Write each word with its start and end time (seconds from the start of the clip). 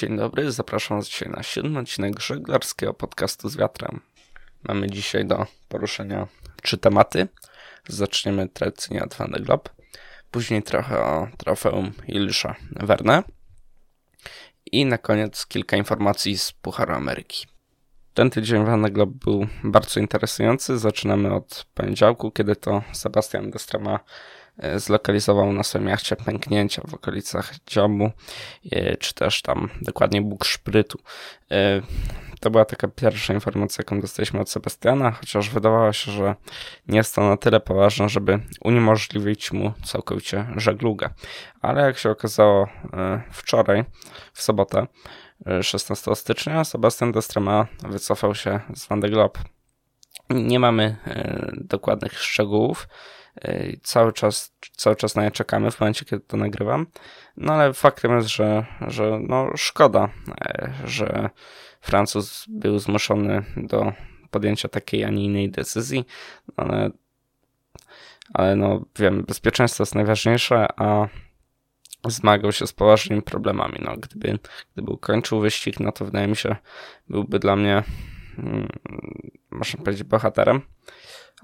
Dzień 0.00 0.16
dobry, 0.16 0.52
zapraszam 0.52 0.98
Was 0.98 1.08
dzisiaj 1.08 1.28
na 1.30 1.42
siódmy 1.42 1.78
odcinek 1.78 2.20
żeglarskiego 2.20 2.94
podcastu 2.94 3.48
z 3.48 3.56
wiatrem. 3.56 4.00
Mamy 4.68 4.90
dzisiaj 4.90 5.26
do 5.26 5.46
poruszenia 5.68 6.26
trzy 6.62 6.78
tematy. 6.78 7.28
Zaczniemy 7.88 8.48
tradycyjnie 8.48 9.04
od 9.04 9.14
Van 9.14 9.30
de 9.30 9.40
Globe, 9.40 9.70
później 10.30 10.62
trochę 10.62 10.98
o 10.98 11.28
trofeum 11.36 11.92
Juliusza 12.08 12.54
Verne 12.70 13.22
i 14.72 14.86
na 14.86 14.98
koniec 14.98 15.46
kilka 15.46 15.76
informacji 15.76 16.38
z 16.38 16.52
Pucharu 16.52 16.94
Ameryki. 16.94 17.46
Ten 18.14 18.30
tydzień 18.30 18.64
Van 18.64 18.82
de 18.82 18.90
Globe 18.90 19.18
był 19.24 19.46
bardzo 19.64 20.00
interesujący. 20.00 20.78
Zaczynamy 20.78 21.34
od 21.34 21.66
poniedziałku, 21.74 22.30
kiedy 22.30 22.56
to 22.56 22.82
Sebastian 22.92 23.50
Destrema 23.50 23.92
E, 23.94 24.45
zlokalizował 24.76 25.52
na 25.52 25.62
swoim 25.62 25.88
jachcie 25.88 26.16
pęknięcia 26.16 26.82
w 26.88 26.94
okolicach 26.94 27.54
dziobu, 27.66 28.10
e, 28.72 28.96
czy 28.96 29.14
też 29.14 29.42
tam 29.42 29.68
dokładnie 29.82 30.22
Bóg 30.22 30.44
szprytu. 30.44 30.98
E, 31.50 31.82
to 32.40 32.50
była 32.50 32.64
taka 32.64 32.88
pierwsza 32.88 33.34
informacja, 33.34 33.82
jaką 33.82 34.00
dostaliśmy 34.00 34.40
od 34.40 34.50
Sebastiana, 34.50 35.10
chociaż 35.10 35.50
wydawało 35.50 35.92
się, 35.92 36.12
że 36.12 36.34
nie 36.88 36.96
jest 36.98 37.14
to 37.14 37.28
na 37.28 37.36
tyle 37.36 37.60
poważne, 37.60 38.08
żeby 38.08 38.40
uniemożliwić 38.60 39.52
mu 39.52 39.72
całkowicie 39.84 40.46
żeglugę. 40.56 41.10
Ale 41.60 41.82
jak 41.82 41.98
się 41.98 42.10
okazało 42.10 42.68
wczoraj, 43.32 43.84
w 44.32 44.42
sobotę, 44.42 44.86
16 45.62 46.16
stycznia, 46.16 46.64
Sebastian 46.64 47.12
Destrema 47.12 47.66
wycofał 47.88 48.34
się 48.34 48.60
z 48.74 48.86
Van 48.86 49.00
de 49.00 49.08
Globe. 49.08 49.40
Nie 50.30 50.58
mamy 50.58 50.96
dokładnych 51.52 52.22
szczegółów, 52.22 52.88
Cały 53.82 54.12
czas, 54.12 54.56
cały 54.76 54.96
czas 54.96 55.14
na 55.14 55.24
nie 55.24 55.30
czekamy 55.30 55.70
w 55.70 55.80
momencie, 55.80 56.04
kiedy 56.04 56.24
to 56.26 56.36
nagrywam. 56.36 56.86
No 57.36 57.52
ale 57.52 57.74
faktem 57.74 58.16
jest, 58.16 58.28
że, 58.28 58.66
że 58.80 59.18
no 59.28 59.50
szkoda, 59.56 60.08
e, 60.40 60.72
że 60.84 61.30
Francuz 61.80 62.44
był 62.48 62.78
zmuszony 62.78 63.44
do 63.56 63.92
podjęcia 64.30 64.68
takiej, 64.68 65.04
a 65.04 65.10
nie 65.10 65.24
innej 65.24 65.50
decyzji, 65.50 66.04
ale, 66.56 66.90
ale 68.34 68.56
no 68.56 68.84
wiem, 68.98 69.22
bezpieczeństwo 69.22 69.82
jest 69.82 69.94
najważniejsze, 69.94 70.66
a 70.76 71.08
zmagał 72.08 72.52
się 72.52 72.66
z 72.66 72.72
poważnymi 72.72 73.22
problemami. 73.22 73.78
No, 73.84 73.96
gdyby, 73.96 74.38
gdyby 74.72 74.92
ukończył 74.92 75.40
wyścig, 75.40 75.80
no 75.80 75.92
to 75.92 76.04
wydaje 76.04 76.28
mi 76.28 76.36
się, 76.36 76.56
byłby 77.08 77.38
dla 77.38 77.56
mnie, 77.56 77.82
hmm, 78.36 78.68
można 79.50 79.84
powiedzieć, 79.84 80.04
bohaterem. 80.04 80.60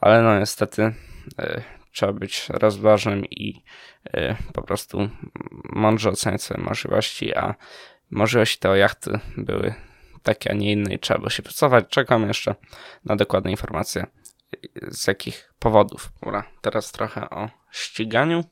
Ale 0.00 0.22
no 0.22 0.38
niestety 0.38 0.94
e, 1.38 1.77
trzeba 1.98 2.12
być 2.12 2.46
rozważnym 2.48 3.24
i 3.24 3.62
y, 4.16 4.36
po 4.52 4.62
prostu 4.62 5.10
mądrze 5.64 6.10
oceniać 6.10 6.42
swoje 6.42 6.60
możliwości, 6.60 7.34
a 7.34 7.54
możliwości 8.10 8.58
tego 8.58 8.76
jachty 8.76 9.20
były 9.36 9.74
takie, 10.22 10.50
a 10.50 10.54
nie 10.54 10.72
inne 10.72 10.94
i 10.94 10.98
trzeba 10.98 11.18
było 11.18 11.30
się 11.30 11.42
wycofać. 11.42 11.84
Czekam 11.88 12.28
jeszcze 12.28 12.54
na 13.04 13.16
dokładne 13.16 13.50
informacje 13.50 14.06
z 14.88 15.06
jakich 15.06 15.52
powodów. 15.58 16.12
Dobra, 16.22 16.44
teraz 16.60 16.92
trochę 16.92 17.30
o 17.30 17.48
ściganiu, 17.70 18.44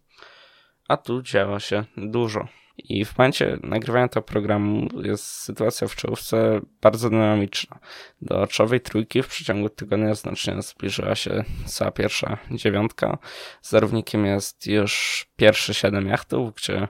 a 0.88 0.96
tu 0.96 1.22
działo 1.22 1.60
się 1.60 1.84
dużo. 1.96 2.48
I 2.78 3.04
w 3.04 3.18
momencie 3.18 3.58
nagrywania 3.62 4.08
tego 4.08 4.22
programu 4.22 4.88
jest 5.02 5.24
sytuacja 5.24 5.88
w 5.88 5.96
czołówce 5.96 6.60
bardzo 6.80 7.10
dynamiczna. 7.10 7.78
Do 8.22 8.46
czołowej 8.46 8.80
trójki 8.80 9.22
w 9.22 9.28
przeciągu 9.28 9.68
tygodnia 9.68 10.14
znacznie 10.14 10.62
zbliżyła 10.62 11.14
się 11.14 11.44
cała 11.66 11.90
pierwsza 11.90 12.38
dziewiątka. 12.50 13.18
Zarównikiem 13.62 14.26
jest 14.26 14.66
już 14.66 15.26
pierwszy 15.36 15.74
siedem 15.74 16.08
jachtów, 16.08 16.54
gdzie 16.54 16.88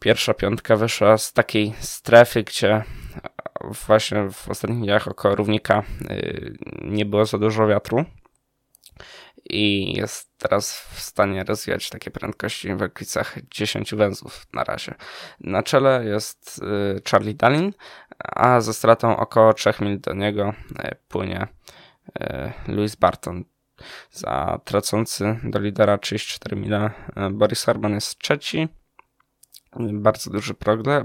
pierwsza 0.00 0.34
piątka 0.34 0.76
wyszła 0.76 1.18
z 1.18 1.32
takiej 1.32 1.72
strefy, 1.80 2.42
gdzie 2.42 2.82
właśnie 3.86 4.30
w 4.32 4.48
ostatnich 4.48 4.80
dniach 4.80 5.08
około 5.08 5.34
równika 5.34 5.82
y, 6.10 6.56
nie 6.82 7.04
było 7.04 7.24
za 7.24 7.38
dużo 7.38 7.66
wiatru 7.66 8.04
i 9.50 9.92
jest 9.96 10.38
teraz 10.38 10.80
w 10.80 11.00
stanie 11.00 11.44
rozwijać 11.44 11.90
takie 11.90 12.10
prędkości 12.10 12.74
w 12.74 12.82
okolicach 12.82 13.38
10 13.50 13.94
węzłów 13.94 14.46
na 14.52 14.64
razie. 14.64 14.94
Na 15.40 15.62
czele 15.62 16.04
jest 16.04 16.60
y, 16.96 17.02
Charlie 17.10 17.34
Dallin, 17.34 17.72
a 18.18 18.60
ze 18.60 18.74
stratą 18.74 19.16
około 19.16 19.54
3 19.54 19.72
mil 19.80 20.00
do 20.00 20.14
niego 20.14 20.54
y, 20.84 20.96
płynie 21.08 21.46
y, 22.20 22.52
Louis 22.68 22.96
Barton. 22.96 23.44
Za 24.10 24.60
tracący 24.64 25.38
do 25.44 25.58
lidera 25.58 25.98
34 25.98 26.56
mile 26.56 26.90
Boris 27.30 27.64
Harman 27.64 27.92
jest 27.94 28.18
trzeci, 28.18 28.68
bardzo 29.76 30.30
duży 30.30 30.54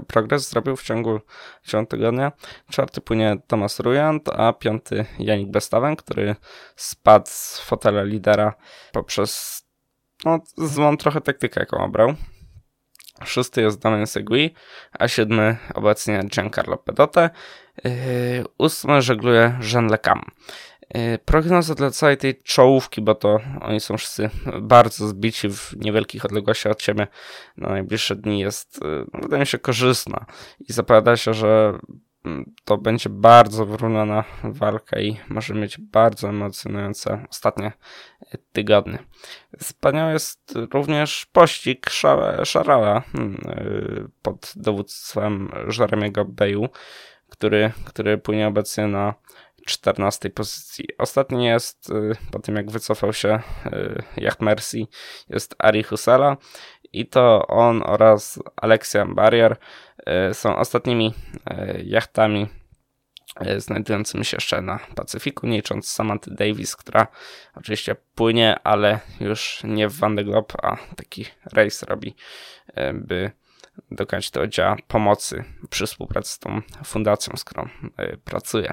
progres 0.08 0.50
zrobił 0.50 0.76
w 0.76 0.82
ciągu, 0.82 1.20
w 1.62 1.70
ciągu 1.70 1.90
tygodnia. 1.90 2.32
Czwarty 2.70 3.00
płynie 3.00 3.36
Thomas 3.46 3.80
Rujant, 3.80 4.28
a 4.28 4.52
piąty 4.52 5.04
Janik 5.18 5.50
Bestawen, 5.50 5.96
który 5.96 6.36
spadł 6.76 7.26
z 7.28 7.60
fotela 7.60 8.02
lidera 8.02 8.54
poprzez 8.92 9.62
no, 10.24 10.38
złą 10.56 10.96
trochę 10.96 11.20
taktykę, 11.20 11.60
jaką 11.60 11.84
obrał. 11.84 12.14
Szósty 13.24 13.62
jest 13.62 13.78
Damian 13.78 14.06
Segui, 14.06 14.54
a 14.98 15.08
siódmy 15.08 15.56
obecnie 15.74 16.22
Giancarlo 16.24 16.76
Pedote. 16.76 17.30
Yy, 17.84 17.90
ósmy 18.58 19.02
żegluje 19.02 19.58
Jean 19.72 19.86
Lecam. 19.86 20.22
Y, 20.96 21.18
prognoza 21.24 21.74
dla 21.74 21.90
całej 21.90 22.16
tej 22.16 22.42
czołówki, 22.42 23.02
bo 23.02 23.14
to 23.14 23.38
oni 23.60 23.80
są 23.80 23.96
wszyscy 23.96 24.30
bardzo 24.62 25.08
zbici 25.08 25.48
w 25.48 25.74
niewielkich 25.76 26.24
odległościach 26.24 26.72
od 26.72 26.82
siebie 26.82 27.06
na 27.56 27.68
najbliższe 27.68 28.16
dni 28.16 28.40
jest, 28.40 28.76
y, 28.76 28.80
no, 29.14 29.20
wydaje 29.22 29.40
mi 29.40 29.46
się, 29.46 29.58
korzystna 29.58 30.26
i 30.68 30.72
zapowiada 30.72 31.16
się, 31.16 31.34
że 31.34 31.78
mm, 32.24 32.54
to 32.64 32.78
będzie 32.78 33.10
bardzo 33.10 33.66
wyrównana 33.66 34.24
walka 34.44 35.00
i 35.00 35.16
może 35.28 35.54
mieć 35.54 35.78
bardzo 35.78 36.28
emocjonujące 36.28 37.26
ostatnie 37.30 37.72
tygodnie. 38.52 38.98
Wspaniały 39.58 40.12
jest 40.12 40.54
również 40.72 41.26
pościg 41.32 41.90
Szarala 42.44 43.00
hmm, 43.12 43.40
pod 44.22 44.52
dowództwem 44.56 45.50
Jeremiego 45.78 46.24
Beju, 46.24 46.68
który, 47.28 47.72
który 47.84 48.18
płynie 48.18 48.46
obecnie 48.46 48.86
na 48.86 49.14
14 49.68 50.30
pozycji. 50.30 50.84
Ostatni 50.98 51.46
jest, 51.46 51.90
y, 51.90 52.16
po 52.30 52.38
tym 52.38 52.56
jak 52.56 52.70
wycofał 52.70 53.12
się 53.12 53.40
y, 53.66 54.34
Mercy, 54.40 54.78
jest 55.28 55.54
Ari 55.58 55.82
Husala 55.82 56.36
i 56.92 57.06
to 57.06 57.46
on 57.46 57.82
oraz 57.86 58.38
Alexia 58.56 59.06
Barrier 59.06 59.56
y, 60.30 60.34
są 60.34 60.56
ostatnimi 60.56 61.14
jachtami 61.84 62.46
znajdującymi 63.56 64.24
się 64.24 64.36
jeszcze 64.36 64.62
na 64.62 64.78
Pacyfiku, 64.94 65.46
nie 65.46 65.56
licząc 65.56 65.90
Samantha 65.90 66.30
Davis, 66.34 66.76
która 66.76 67.06
oczywiście 67.54 67.96
płynie, 68.14 68.58
ale 68.64 69.00
już 69.20 69.60
nie 69.64 69.88
w 69.88 69.96
Van 69.98 70.16
de 70.16 70.24
Globe, 70.24 70.54
a 70.62 70.76
taki 70.96 71.24
rejs 71.52 71.82
robi, 71.82 72.14
by 72.94 73.30
dokonać 73.90 74.30
tego 74.30 74.46
działa 74.46 74.76
pomocy 74.88 75.44
przy 75.70 75.86
współpracy 75.86 76.32
z 76.32 76.38
tą 76.38 76.62
fundacją, 76.84 77.36
z 77.36 77.44
którą 77.44 77.68
e, 77.96 78.16
pracuję. 78.16 78.72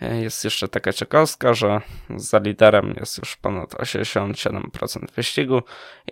E, 0.00 0.22
jest 0.22 0.44
jeszcze 0.44 0.68
taka 0.68 0.92
ciekawostka, 0.92 1.54
że 1.54 1.80
za 2.16 2.38
liderem 2.38 2.94
jest 3.00 3.18
już 3.18 3.36
ponad 3.36 3.70
87% 3.70 5.12
wyścigu 5.16 5.62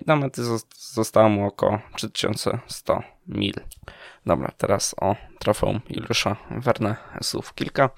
i 0.01 0.05
na 0.07 0.17
mety 0.17 0.43
zostało 0.77 1.29
mu 1.29 1.47
około 1.47 1.79
3100 1.97 3.13
mil. 3.29 3.55
Dobra, 4.27 4.53
teraz 4.59 4.95
o 5.01 5.17
trofeum 5.39 5.81
Juliusza 5.91 6.37
Verne 6.51 6.97
słów 7.23 7.55
kilka. 7.55 7.91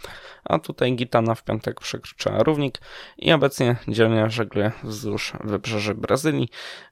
A 0.45 0.59
tutaj 0.59 0.97
Gitana 0.97 1.35
w 1.35 1.45
piątek 1.45 1.81
przekroczyła 1.81 2.43
równik 2.43 2.81
i 3.19 3.33
obecnie 3.33 3.77
dzielnie 3.89 4.31
żegluje 4.31 4.73
wzdłuż 4.83 5.33
wybrzeży 5.45 5.95
Brazylii. 5.95 6.49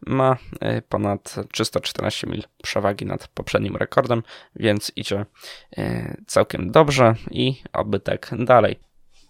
Ma 0.06 0.36
e, 0.60 0.82
ponad 0.82 1.34
314 1.52 2.26
mil 2.26 2.42
przewagi 2.62 3.06
nad 3.06 3.28
poprzednim 3.28 3.76
rekordem, 3.76 4.22
więc 4.56 4.92
idzie 4.96 5.26
e, 5.76 6.16
całkiem 6.26 6.70
dobrze 6.70 7.14
i 7.30 7.62
oby 7.72 8.00
tak 8.00 8.30
dalej. 8.38 8.80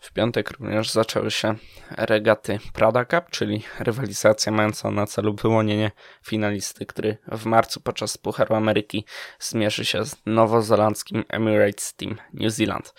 W 0.05 0.13
piątek 0.13 0.51
również 0.51 0.91
zaczęły 0.91 1.31
się 1.31 1.55
regaty 1.91 2.59
Prada 2.73 3.05
Cup, 3.05 3.31
czyli 3.31 3.63
rywalizacja 3.79 4.53
mająca 4.53 4.91
na 4.91 5.07
celu 5.07 5.35
wyłonienie 5.35 5.91
finalisty, 6.23 6.87
który 6.87 7.17
w 7.33 7.45
marcu 7.45 7.81
podczas 7.81 8.19
Pucharu 8.19 8.55
Ameryki 8.55 9.05
zmierzy 9.39 9.85
się 9.85 10.05
z 10.05 10.17
nowozelandzkim 10.27 11.25
Emirates 11.29 11.95
Team 11.95 12.17
New 12.35 12.53
Zealand. 12.53 12.95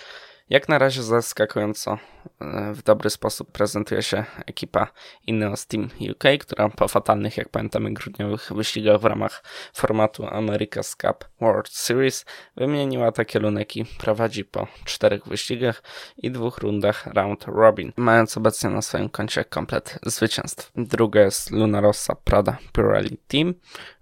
Jak 0.50 0.70
na 0.70 0.78
razie 0.78 1.04
zaskakująco 1.04 1.98
e, 2.42 2.74
w 2.74 2.84
dobry 2.84 3.10
sposób 3.10 3.52
prezentuje 3.52 4.04
się 4.04 4.26
ekipa 4.46 4.88
Ineos 5.28 5.68
Team 5.68 5.90
UK, 6.12 6.24
która 6.40 6.70
po 6.70 6.88
fatalnych, 6.88 7.38
jak 7.38 7.50
pamiętamy, 7.50 7.94
grudniowych 7.94 8.52
wyścigach 8.56 9.02
w 9.02 9.06
ramach 9.06 9.44
formatu 9.74 10.24
America's 10.24 10.96
Cup 10.98 11.26
World 11.42 11.70
Series 11.70 12.26
wymieniła 12.58 13.12
takie 13.12 13.40
luneki. 13.40 13.86
Prowadzi 13.98 14.46
po 14.46 14.68
czterech 14.84 15.28
wyścigach 15.28 15.84
i 16.18 16.32
dwóch 16.32 16.58
rundach 16.58 17.06
round 17.06 17.46
robin, 17.48 17.92
mając 17.98 18.38
obecnie 18.38 18.70
na 18.70 18.82
swoim 18.82 19.10
koncie 19.10 19.46
komplet 19.46 20.00
zwycięstw. 20.04 20.72
Druga 20.76 21.22
jest 21.22 21.52
Luna 21.52 21.82
Rossa 21.82 22.16
Prada 22.16 22.58
Pirelli 22.74 23.18
Team, 23.28 23.54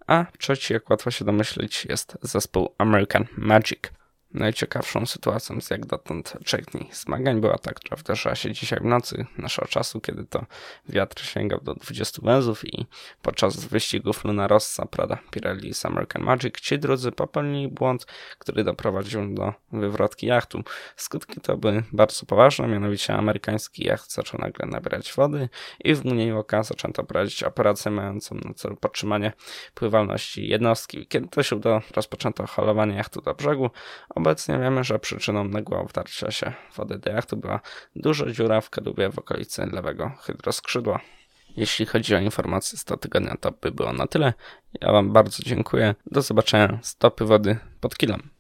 a 0.07 0.25
trzeci, 0.39 0.73
jak 0.73 0.89
łatwo 0.89 1.11
się 1.11 1.25
domyślić, 1.25 1.85
jest 1.85 2.17
zespół 2.21 2.75
American 2.77 3.25
Magic. 3.37 4.02
Najciekawszą 4.33 5.05
sytuacją 5.05 5.61
z 5.61 5.69
jak 5.69 5.85
dotąd 5.85 6.33
trzech 6.45 6.65
dni 6.65 6.89
zmagań 6.91 7.41
była 7.41 7.57
ta, 7.57 7.73
która 7.73 7.97
wdarzyła 7.97 8.35
się 8.35 8.51
dzisiaj 8.51 8.79
w 8.79 8.85
nocy 8.85 9.25
naszego 9.37 9.67
czasu, 9.67 10.01
kiedy 10.01 10.25
to 10.25 10.45
wiatr 10.89 11.25
sięgał 11.25 11.59
do 11.61 11.75
20 11.75 12.21
węzłów 12.23 12.65
i 12.73 12.85
podczas 13.21 13.65
wyścigów 13.65 14.25
Luna 14.25 14.47
Rossa, 14.47 14.85
Prada, 14.85 15.17
Pirelli 15.31 15.73
z 15.73 15.85
American 15.85 16.23
Magic 16.23 16.59
ci 16.59 16.79
drudzy 16.79 17.11
popełnili 17.11 17.67
błąd, 17.67 18.05
który 18.39 18.63
doprowadził 18.63 19.33
do 19.33 19.53
wywrotki 19.71 20.27
jachtu. 20.27 20.63
Skutki 20.95 21.41
to 21.41 21.57
były 21.57 21.83
bardzo 21.91 22.25
poważne, 22.25 22.67
mianowicie 22.67 23.13
amerykański 23.13 23.85
jacht 23.85 24.13
zaczął 24.13 24.39
nagle 24.41 24.65
nabierać 24.65 25.13
wody 25.13 25.49
i 25.83 25.95
w 25.95 26.05
mgnieniu 26.05 26.39
oka 26.39 26.63
zaczęto 26.63 27.03
prowadzić 27.03 27.43
operację 27.43 27.91
mającą 27.91 28.35
na 28.35 28.53
celu 28.53 28.75
podtrzymanie 28.75 29.33
pływalności 29.73 30.47
jednostki. 30.47 31.07
Kiedy 31.07 31.27
to 31.27 31.43
się 31.43 31.55
udało, 31.55 31.81
rozpoczęto 31.95 32.47
holowanie 32.47 32.95
jachtu 32.95 33.21
do 33.21 33.33
brzegu. 33.33 33.69
Obecnie 34.23 34.59
wiemy, 34.59 34.83
że 34.83 34.99
przyczyną 34.99 35.43
nagłego 35.43 35.85
wdarcia 35.85 36.31
się 36.31 36.53
wody 36.75 36.97
do 36.97 37.11
jachtu 37.11 37.37
była 37.37 37.59
duża 37.95 38.31
dziura 38.31 38.61
w 38.61 38.69
kadłubie 38.69 39.09
w 39.09 39.19
okolicy 39.19 39.65
lewego 39.65 40.11
hydroskrzydła. 40.19 40.99
Jeśli 41.57 41.85
chodzi 41.85 42.15
o 42.15 42.19
informacje 42.19 42.77
z 42.79 42.85
tygodnia, 42.85 43.35
to 43.39 43.51
by 43.51 43.71
było 43.71 43.93
na 43.93 44.07
tyle. 44.07 44.33
Ja 44.81 44.91
Wam 44.91 45.13
bardzo 45.13 45.43
dziękuję. 45.43 45.95
Do 46.11 46.21
zobaczenia. 46.21 46.79
Stopy 46.81 47.25
wody 47.25 47.57
pod 47.81 47.97
kilem. 47.97 48.32